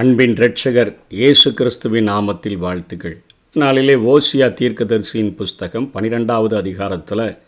அன்பின் 0.00 0.34
இரட்சகர் 0.34 0.90
இயேசு 1.08 1.54
கிறிஸ்துவின் 1.54 2.08
நாமத்தில் 2.08 2.56
வாழ்த்துக்கள். 2.56 3.22
நாளிலே 3.52 3.94
ஓசியா 3.94 4.46
தீர்க்கதரிசியின் 4.60 5.34
புஸ்தகம் 5.34 5.90
பனிரெண்டாவது 5.90 6.56
அதிகாரத்தில் 6.56 7.38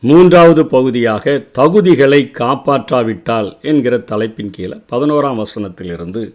மூன்றாவது 0.00 0.66
பகுதியாக 0.66 1.44
தகுதிகளை 1.58 2.20
காப்பாற்றாவிட்டால் 2.40 3.60
என்கிற 3.62 3.98
தலைப்பின் 3.98 4.50
கீழே 4.50 4.76
பதினோராம் 4.92 5.42
வசனத்திலிருந்து 5.42 6.34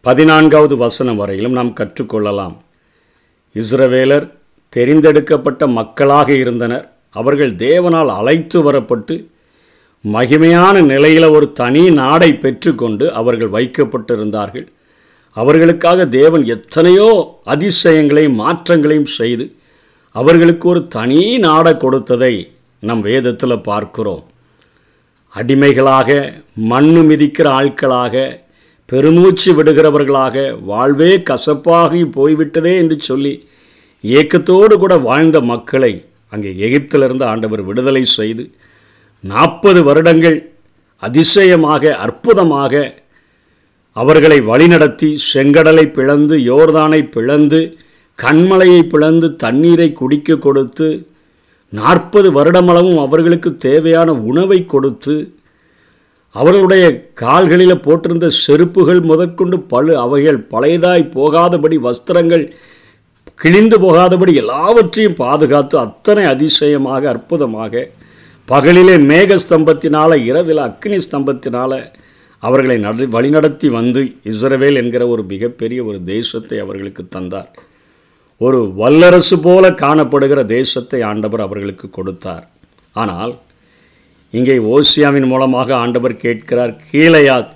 பதினான்காவது 0.00 0.76
வசனம் 0.76 1.16
வரையிலும் 1.16 1.52
நாம் 1.52 1.74
கற்றுக்கொள்ளலாம். 1.80 2.56
இஸ்ரவேலர் 3.54 4.30
தெரிந்தெடுக்கப்பட்ட 4.76 5.66
மக்களாக 5.66 6.32
இருந்தனர். 6.32 6.92
அவர்கள் 7.10 7.54
தேவனால் 7.54 8.16
அழைத்து 8.20 8.72
வரப்பட்டு 8.72 9.16
மகிமையான 10.04 10.76
நிலையில் 10.82 11.26
ஒரு 11.36 11.46
தனி 11.52 11.82
நாடை 12.00 12.28
பெற்றுக்கொண்டு 12.34 13.06
அவர்கள் 13.12 13.50
வைக்கப்பட்டிருந்தார்கள். 13.56 14.66
அவர்களுக்காக 15.36 16.06
தேவன் 16.18 16.44
எத்தனையோ 16.54 17.08
அதிசயங்களையும் 17.54 18.38
மாற்றங்களையும் 18.42 19.10
செய்து 19.18 19.44
அவர்களுக்கு 20.14 20.66
ஒரு 20.68 20.80
தனி 20.96 21.20
நாடை 21.46 21.72
கொடுத்ததை 21.76 22.34
நம் 22.82 23.02
வேதத்தில் 23.08 23.64
பார்க்கிறோம். 23.68 24.24
அடிமைகளாக 25.34 26.08
மண்ணு 26.70 27.02
மிதிக்கிற 27.10 27.46
ஆட்களாக 27.58 28.14
பெருமூச்சு 28.88 29.50
விடுகிறவர்களாக 29.58 30.36
வாழ்வே 30.70 31.10
கசப்பாகி 31.30 32.00
போய்விட்டதே 32.16 32.72
என்று 32.82 32.96
சொல்லி 33.00 33.34
ஏக்கத்தோடு 34.04 34.74
கூட 34.78 34.94
வாழ்ந்த 35.08 35.38
மக்களை 35.52 35.92
அங்கே 36.32 36.50
எகிப்திலிருந்து 36.66 37.24
ஆண்டவர் 37.32 37.62
விடுதலை 37.68 38.02
செய்து 38.18 38.44
நாற்பது 39.24 39.80
வருடங்கள் 39.82 40.38
அதிசயமாக 41.02 41.92
அற்புதமாக 41.98 42.74
அவர்களை 43.96 44.38
வழிநடத்தி 44.40 45.08
செங்கடலை 45.28 45.84
பிளந்து 45.90 46.36
யோர்தானை 46.44 47.00
பிளந்து 47.08 47.60
கண்மலையை 48.18 48.82
பிளந்து 48.84 49.28
தண்ணீரை 49.36 49.88
குடிக்க 49.92 50.36
கொடுத்து 50.38 50.88
நாற்பது 51.72 52.28
வருடமளவும் 52.32 53.00
அவர்களுக்கு 53.02 53.50
தேவையான 53.58 54.10
உணவை 54.22 54.58
கொடுத்து 54.64 55.14
அவர்களுடைய 56.34 56.84
கால்களில் 57.14 57.82
போட்டிருந்த 57.84 58.26
செருப்புகள் 58.40 59.00
முதற்கொண்டு 59.02 59.56
பழு 59.68 59.94
அவைகள் 59.96 60.40
பழையதாய் 60.50 61.12
போகாதபடி 61.14 61.76
வஸ்திரங்கள் 61.78 62.44
கிழிந்து 63.34 63.76
போகாதபடி 63.80 64.32
எல்லாவற்றையும் 64.34 65.16
பாதுகாத்து 65.16 65.76
அத்தனை 65.78 66.24
அதிசயமாக 66.24 67.02
அற்புதமாக 67.10 67.72
பகலிலே 68.50 68.94
மேக 69.10 69.36
ஸ்தம்பத்தினால் 69.44 70.14
இரவில் 70.28 70.62
அக்னி 70.68 70.98
ஸ்தம்பத்தினால 71.06 71.72
அவர்களை 72.42 72.76
நட 72.84 73.06
வழிநடத்தி 73.14 73.68
வந்து 73.78 74.00
இஸ்ரவேல் 74.30 74.78
என்கிற 74.82 75.02
ஒரு 75.14 75.22
மிகப்பெரிய 75.32 75.80
ஒரு 75.88 75.98
தேசத்தை 76.14 76.58
அவர்களுக்கு 76.64 77.02
தந்தார். 77.16 77.50
ஒரு 78.40 78.60
வல்லரசு 78.80 79.36
போல 79.46 79.64
காணப்படுகிற 79.82 80.40
தேசத்தை 80.56 81.00
ஆண்டவர் 81.10 81.42
அவர்களுக்கு 81.46 81.86
கொடுத்தார். 81.90 82.44
ஆனால் 83.02 83.32
இங்கே 84.34 84.56
ஓசியாவின் 84.74 85.28
மூலமாக 85.32 85.68
ஆண்டவர் 85.82 86.14
கேட்கிறார் 86.24 86.72
கீழையாத் 86.90 87.52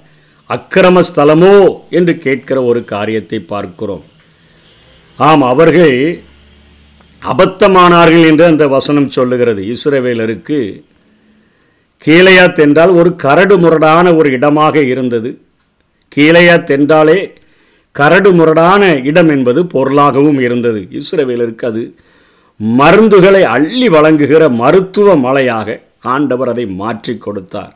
அக்கிரம 0.50 1.02
ஸ்தலமோ 1.10 1.54
என்று 1.98 2.14
கேட்கிற 2.26 2.58
ஒரு 2.70 2.80
காரியத்தை 2.94 3.38
பார்க்கிறோம். 3.52 4.04
ஆம் 5.18 5.44
அவர்கள் 5.52 5.96
அபத்தமானார்கள் 7.32 8.26
என்று 8.30 8.44
அந்த 8.44 8.64
வசனம் 8.68 9.08
சொல்லுகிறது. 9.08 9.62
இஸ்ரவேலருக்கு 9.74 10.58
கீழையாத் 12.02 12.60
என்றால் 12.64 12.92
ஒரு 13.00 13.10
கரடு 13.16 13.56
முரடான 13.58 14.06
ஒரு 14.14 14.28
இடமாக 14.32 14.82
இருந்தது. 14.82 15.30
கீழையாத் 16.16 16.72
என்றாலே 16.76 17.18
கரடு 17.92 18.30
முரடான 18.32 18.82
இடம் 19.10 19.28
என்பது 19.28 19.66
பொருளாகவும் 19.66 20.40
இருந்தது. 20.40 20.80
இஸ்ரவேலருக்கு 21.00 21.64
அது 21.64 21.82
மருந்துகளை 22.60 23.42
அள்ளி 23.54 23.88
வழங்குகிற 23.88 24.42
மருத்துவ 24.62 25.16
மலையாக 25.16 25.80
ஆண்டவர் 26.14 26.48
அதை 26.48 26.66
மாற்றி 26.66 27.14
கொடுத்தார். 27.18 27.74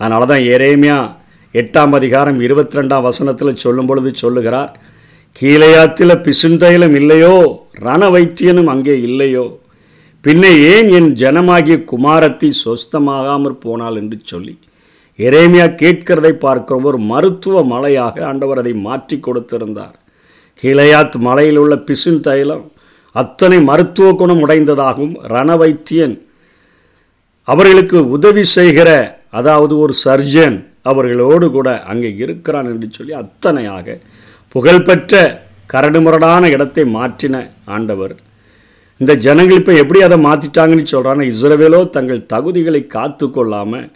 அதனால 0.00 0.26
தான் 0.26 0.44
எரேமியா 0.56 0.98
எட்டாம் 1.54 1.94
அதிகாரம் 1.98 2.40
இருபத்தி 2.40 2.78
ரெண்டாம் 2.78 3.06
வசனத்தில் 3.08 3.60
சொல்லும் 3.64 3.86
பொழுது 3.86 4.10
சொல்லுகிறார் 4.14 4.72
கீழையாத்தில் 5.36 6.22
பிசுந்தைலம் 6.24 6.94
இல்லையோ? 6.94 7.34
ரண 7.70 8.02
வைத்தியனும் 8.10 8.66
அங்கே 8.66 8.94
இல்லையோ? 9.00 9.44
பின்னே 10.24 10.50
ஏன் 10.72 10.88
என் 10.88 11.10
ஜனமாகிய 11.12 11.76
குமாரத்தி 11.92 12.48
சொஸ்தமாகாமற் 12.64 13.60
போனாள் 13.60 13.96
என்று 13.96 14.18
சொல்லி? 14.22 14.54
எரேமியா 15.18 15.66
கேட்கிறதை 15.82 16.32
பார்க்கிறோம். 16.32 16.84
ஒரு 16.84 16.98
மருத்துவ 17.12 17.62
மலையாக 17.64 18.24
ஆண்டவர் 18.24 18.58
அதை 18.58 18.72
மாற்றி 18.86 19.16
கொடுத்திருந்தார். 19.20 19.96
கீழையாத் 20.62 21.16
மலையில் 21.18 21.56
உள்ள 21.56 21.76
பிசின் 21.88 22.20
தைலம் 22.20 22.64
அத்தனை 23.14 23.58
மருத்துவ 23.62 24.08
குணம் 24.14 24.42
உடைந்ததாகவும் 24.44 25.14
ரண 25.26 25.56
வைத்தியன் 25.56 26.16
அவர்களுக்கு 27.48 27.98
உதவி 28.08 28.44
செய்கிற 28.56 28.88
அதாவது 29.30 29.74
ஒரு 29.78 29.94
சர்ஜன் 30.04 30.58
அவர்களோடு 30.82 31.46
கூட 31.50 31.68
அங்கே 31.82 32.10
இருக்கிறான் 32.24 32.68
என்று 32.72 32.88
சொல்லி 32.92 33.14
அத்தனையாக 33.22 33.96
புகழ்பெற்ற 34.54 35.14
கரடுமுரடான 35.72 36.42
இடத்தை 36.54 36.84
மாற்றின 36.96 37.36
ஆண்டவர். 37.76 38.14
இந்த 39.00 39.12
ஜனங்கள் 39.24 39.60
இப்போ 39.60 39.74
எப்படி 39.82 40.00
அதை 40.06 40.16
மாற்றிட்டாங்கன்னு 40.26 40.84
சொல்கிறாங்க 40.92 41.24
இஸ்ரவேலோ 41.32 41.80
தங்கள் 41.96 42.26
தகுதிகளை 42.32 42.82
காத்து 42.96 43.26
கொள்ளாமல் 43.36 43.86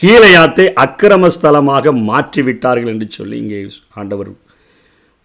கீழையாத்தை 0.00 0.66
அக்கிரமஸ்தலமாக 0.84 1.92
மாற்றி 2.10 2.42
விட்டார்கள் 2.48 2.92
என்று 2.92 3.08
சொல்லி 3.16 3.36
இங்கே 3.42 3.62
ஆண்டவர் 4.00 4.30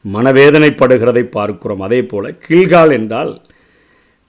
மனவேதனைப்படுகிறதை 0.05 1.23
பார்க்கிறோம். 1.37 1.83
அதே 1.87 1.99
போல் 2.09 2.29
கீழ்கால் 2.45 2.95
என்றால் 2.99 3.31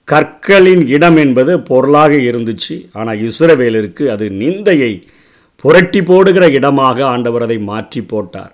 கற்களின் 0.07 0.83
இடம் 0.95 1.17
என்பது 1.23 1.53
பொருளாக 1.69 2.13
இருந்துச்சு. 2.29 2.75
ஆனால் 2.99 3.21
இஸ்ரவேலருக்கு 3.27 4.05
அது 4.15 4.25
நிந்தையை 4.41 4.91
புரட்டி 5.63 6.01
போடுகிற 6.11 6.45
இடமாக 6.57 6.97
ஆண்டவர் 7.13 7.45
அதை 7.47 7.59
மாற்றி 7.71 8.01
போட்டார். 8.13 8.53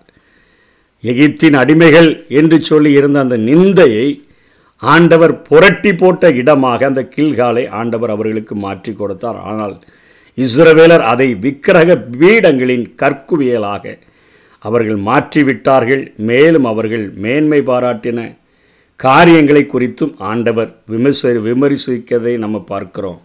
எகிப்தின் 1.04 1.58
அடிமைகள் 1.62 2.28
என்று 2.28 2.62
சொல்லி 2.62 2.92
இருந்த 2.92 3.20
அந்த 3.20 3.38
நிந்தையை 3.38 4.08
ஆண்டவர் 4.78 5.34
புரட்டி 5.42 5.92
போட்ட 5.94 6.32
இடமாக 6.32 6.86
அந்த 6.86 7.02
கீழ்காலை 7.16 7.64
ஆண்டவர் 7.80 8.10
அவர்களுக்கு 8.10 8.56
மாற்றி 8.56 8.94
கொடுத்தார். 8.94 9.40
ஆனால் 9.42 9.76
இஸ்ரவேலர் 10.38 11.04
அதை 11.14 11.28
விக்கிரக 11.46 11.96
பீடங்களின் 12.20 12.86
கற்குவியலாக 13.02 13.98
அவர்கள் 14.60 15.00
மாற்றிவிட்டார்கள். 15.10 16.04
மேலும் 16.18 16.64
அவர்கள் 16.64 17.06
மேன்மை 17.26 17.62
பாராட்டின 17.62 18.20
காரியங்களை 18.96 19.64
குறித்தும் 19.74 20.14
ஆண்டவர் 20.32 20.72
விமர்சி 20.92 21.32
விமர்சிக்கதை 21.48 22.38
நம்ம 22.38 22.60
பார்க்கிறோம். 22.72 23.22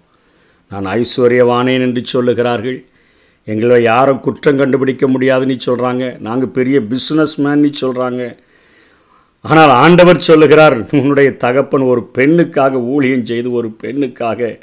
நான் 0.71 0.87
ஐஸ்வர்யவானேன் 1.00 1.84
என்று 1.87 2.03
சொல்லுகிறார்கள். 2.15 2.78
எங்களை 3.48 3.82
யாரும் 3.82 4.20
குற்றம் 4.20 4.56
கண்டுபிடிக்க 4.56 5.09
முடியாதுன்னு 5.09 5.56
சொல்கிறாங்க 5.66 6.19
நாங்கள் 6.19 6.48
பெரிய 6.48 6.81
பிஸ்னஸ் 6.91 7.36
மேன்னு 7.36 7.72
சொல்கிறாங்க 7.81 8.22
ஆனால் 9.44 9.70
ஆண்டவர் 9.76 10.19
சொல்லுகிறார் 10.19 10.76
உன்னுடைய 10.91 11.36
தகப்பன் 11.36 11.82
ஒரு 11.82 12.10
பெண்ணுக்காக 12.19 12.82
ஊழியம் 12.84 13.25
செய்து 13.25 13.53
ஒரு 13.53 13.76
பெண்ணுக்காக 13.82 14.59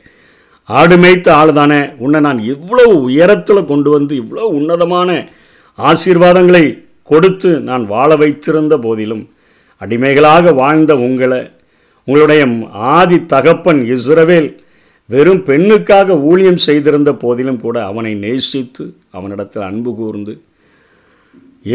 ஆடு 0.69 0.97
மேய்த்த 0.97 1.35
ஆள் 1.35 1.53
தானே. 1.53 1.89
உன்னை 1.97 2.19
நான் 2.19 2.39
இவ்வளோ 2.43 2.83
உயரத்தில் 3.01 3.65
கொண்டு 3.65 3.89
வந்து 3.89 4.15
இவ்வளோ 4.15 4.45
உன்னதமான 4.51 5.09
ஆசீர்வாதங்களை 5.79 6.63
கொடுத்து 7.03 7.59
நான் 7.59 7.85
வாழ 7.85 8.15
வைத்திருந்த 8.15 8.77
போதிலும் 8.77 9.23
அடிமைகளாக 9.81 10.53
வாழ்ந்த 10.53 10.95
உங்களை 10.97 11.41
உங்களுடைய 12.07 12.43
ஆதி 12.71 13.25
தகப்பன் 13.25 13.81
இஸ்ரவேல் 13.85 14.49
வெறும் 15.13 15.41
பெண்ணுக்காக 15.47 16.17
ஊழியம் 16.29 16.63
செய்திருந்த 16.67 17.11
போதிலும் 17.23 17.59
கூட 17.63 17.77
அவனை 17.89 18.13
நேசித்து 18.25 18.83
அவனிடத்தில் 19.17 19.65
அன்பு 19.69 19.91
கூர்ந்து 19.95 20.33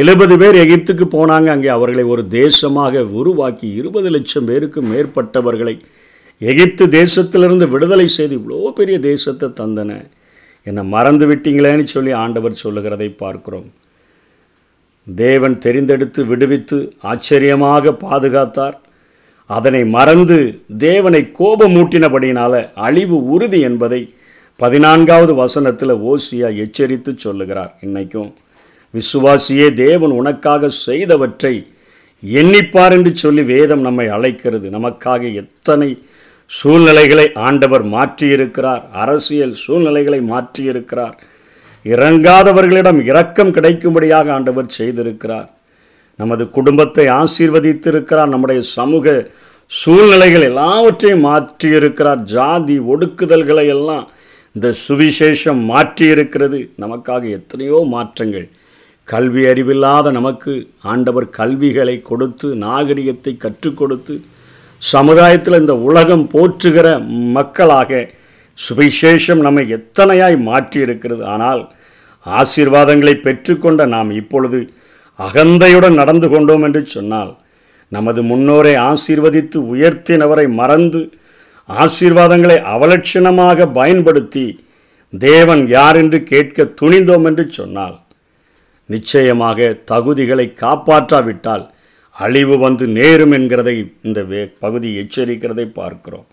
எழுபது 0.00 0.34
பேர் 0.40 0.56
எகிப்துக்கு 0.64 1.06
போனாங்க. 1.14 1.48
அங்கே 1.54 1.70
அவர்களை 1.76 2.04
ஒரு 2.14 2.22
தேசமாக 2.40 3.02
உருவாக்கி 3.20 3.68
இருபது 3.80 4.10
லட்சம் 4.14 4.48
பேருக்கு 4.50 4.80
மேற்பட்டவர்களை 4.90 5.74
எகிப்து 6.50 6.84
தேசத்திலிருந்து 6.98 7.66
விடுதலை 7.68 8.06
செய்து 8.16 8.34
இவ்வளோ 8.40 8.70
பெரிய 8.80 8.96
தேசத்தை 9.10 9.48
தந்தன. 9.60 9.98
என்னை 10.66 10.82
மறந்து 10.94 11.26
விட்டீங்களேன்னு 11.30 11.86
சொல்லி 11.94 12.12
ஆண்டவர் 12.22 12.62
சொல்லுகிறதை 12.64 13.08
பார்க்கிறோம். 13.22 13.68
தேவன் 15.06 15.56
தெரிந்தெடுத்து 15.64 16.20
விடுவித்து 16.26 16.78
ஆச்சரியமாக 17.12 17.92
பாதுகாத்தார். 18.06 18.76
அதனை 19.56 19.82
மறந்து 19.96 20.38
தேவனை 20.78 21.20
கோபமூட்டினபடியினால 21.38 22.52
அழிவு 22.74 23.16
உறுதி 23.34 23.60
என்பதை 23.60 24.00
பதினான்காவது 24.56 25.32
வசனத்தில் 25.34 25.94
ஓசியா 26.10 26.48
எச்சரித்து 26.64 27.12
சொல்லுகிறார். 27.16 27.72
இன்னைக்கும் 27.86 28.30
விசுவாசியே 28.94 29.66
தேவன் 29.84 30.10
உனக்காக 30.10 30.70
செய்தவற்றை 30.86 31.54
எண்ணிப்பார் 32.22 32.90
என்று 32.90 33.16
சொல்லி 33.16 33.42
வேதம் 33.42 33.80
நம்மை 33.80 34.06
அழைக்கிறது. 34.08 34.70
நமக்காக 34.70 35.22
எத்தனை 35.34 35.90
சூழ்நிலைகளை 36.46 37.26
ஆண்டவர் 37.46 37.84
மாற்றியிருக்கிறார். 37.86 38.82
அரசியல் 38.92 39.54
சூழ்நிலைகளை 39.64 40.20
மாற்றியிருக்கிறார். 40.20 41.16
இறங்காதவர்களிடம் 41.84 43.00
இரக்கம் 43.04 43.52
கிடைக்கும்படியாக 43.52 44.32
ஆண்டவர் 44.32 44.74
செய்திருக்கிறார். 44.78 45.48
நமது 46.20 46.44
குடும்பத்தை 46.56 47.04
ஆசீர்வதித்திருக்கிறார். 47.20 48.32
நம்முடைய 48.34 48.60
சமூக 48.76 49.06
சூழ்நிலைகள் 49.70 50.46
எல்லாவற்றையும் 50.50 51.26
மாற்றியிருக்கிறார். 51.28 52.22
ஜாதி 52.34 52.76
ஒடுக்குதல்களை 52.92 53.66
எல்லாம் 53.76 54.06
இந்த 54.56 54.68
சுவிசேஷம் 54.86 55.60
மாற்றியிருக்கிறது. 55.72 56.58
நமக்காக 56.82 57.22
எத்தனையோ 57.38 57.78
மாற்றங்கள். 57.94 58.48
கல்வி 59.08 59.42
அறிவில்லாத 59.50 60.08
நமக்கு 60.16 60.52
ஆண்டவர் 60.92 61.26
கல்விகளை 61.38 61.94
கொடுத்து 62.10 62.48
நாகரிகத்தை 62.64 63.32
கற்றுக் 63.44 63.78
கொடுத்து 63.80 64.14
சமுதாயத்தில் 64.82 65.60
இந்த 65.62 65.74
உலகம் 65.88 66.26
போற்றுகிற 66.34 66.86
மக்களாக 67.36 68.00
சுவிசேஷம் 68.58 69.42
நம்மை 69.46 69.64
எத்தனையாய் 69.76 70.38
மாற்றி 70.48 70.78
இருக்கிறது 70.86 71.24
ஆனால் 71.34 71.62
ஆசீர்வாதங்களை 72.26 73.14
பெற்றுக்கொண்ட 73.26 73.84
நாம் 73.94 74.10
இப்பொழுது 74.20 74.60
அகந்தையுடன் 75.20 75.94
நடந்து 75.94 76.28
கொண்டோம் 76.28 76.62
என்று 76.62 76.86
சொன்னால் 76.86 77.38
நமது 77.88 78.22
முன்னோரை 78.22 78.74
ஆசீர்வதித்து 78.76 79.58
உயர்த்தினவரை 79.74 80.48
மறந்து 80.48 81.12
ஆசீர்வாதங்களை 81.68 82.56
அவலட்சணமாக 82.74 83.72
பயன்படுத்தி 83.72 84.64
தேவன் 85.18 85.66
யார் 85.66 85.96
என்று 85.96 86.22
கேட்க 86.22 86.64
துணிந்தோம் 86.64 87.24
என்று 87.24 87.50
சொன்னால் 87.50 88.00
நிச்சயமாக 88.86 89.78
தகுதிகளை 89.90 90.54
காப்பாற்றாவிட்டால் 90.60 91.70
அழிவு 92.16 92.58
வந்து 92.58 92.86
நேரும் 92.86 93.32
என்கிறதை 93.32 93.92
இந்த 94.02 94.22
வே 94.22 94.46
பகுதி 94.58 94.88
எச்சரிக்கிறதை 94.96 95.66
பார்க்கிறோம். 95.72 96.26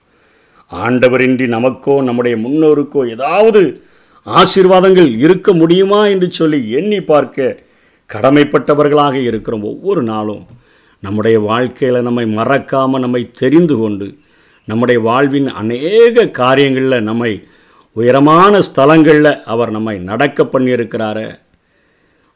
ஆண்டவரின்றி 0.72 1.48
நமக்கோ 1.48 2.04
நம்முடைய 2.04 2.38
முன்னோருக்கோ 2.38 3.10
ஏதாவது 3.10 3.81
ஆசீர்வாதங்கள் 4.25 5.18
இருக்க 5.18 5.54
முடியுமா 5.54 6.06
என்று 6.06 6.31
சொல்லி 6.31 6.69
எண்ணி 6.69 7.01
பார்க்க 7.01 7.66
கடமைப்பட்டவர்களாக 8.13 9.13
இருக்கிறோம் 9.13 9.63
ஒவ்வொரு 9.63 10.04
நாளும் 10.04 10.45
நம்முடைய 11.00 11.39
வாழ்க்கையில் 11.39 12.01
நம்மை 12.01 12.25
மறக்காமல் 12.25 13.01
நம்மை 13.01 13.31
தெரிந்து 13.31 13.77
கொண்டு 13.77 14.18
நம்முடைய 14.65 15.01
வாழ்வின் 15.01 15.48
அநேக 15.48 16.27
காரியங்களில் 16.27 17.04
நம்மை 17.04 17.48
உயரமான 17.94 18.59
ஸ்தலங்களில் 18.59 19.44
அவர் 19.44 19.71
நம்மை 19.71 19.98
நடக்க 19.98 20.44
பண்ணியிருக்கிறாரே. 20.44 21.39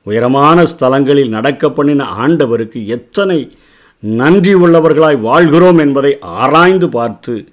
உயரமான 0.04 0.64
ஸ்தலங்களில் 0.64 1.30
நடக்க 1.30 1.70
பண்ணின 1.70 2.06
ஆண்டவருக்கு 2.18 2.86
எத்தனை 2.86 3.58
நன்றி 4.00 4.56
உள்ளவர்களாய் 4.56 5.20
வாழ்கிறோம் 5.20 5.78
என்பதை 5.78 6.18
ஆராய்ந்து 6.20 6.90
பார்த்து 6.90 7.48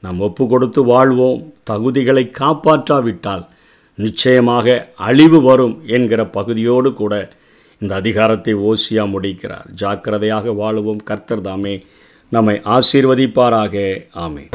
நாம் 0.00 0.20
ஒப்பு 0.20 0.48
கொடுத்து 0.48 0.84
வாழ்வோம். 0.84 1.54
தகுதிகளை 1.70 2.30
காப்பாற்றாவிட்டால் 2.40 3.46
நிச்சயமாக 3.94 4.92
அழிவு 4.96 5.42
வரும் 5.42 5.82
என்கிற 5.86 6.26
பகுதியோடு 6.26 6.92
கூட 6.92 7.32
இந்த 7.80 7.94
அதிகாரத்தை 7.94 8.54
ஓசியா 8.54 9.08
முடிக்கிறார். 9.08 9.66
ஜாக்கிரதையாக 9.74 10.50
வாழுவோம். 10.50 11.04
கர்த்தர் 11.04 11.40
தாமே 11.40 11.84
நம்மை 12.28 12.60
ஆசீர்வதிப்பாராக. 12.64 14.06
ஆமே 14.14 14.48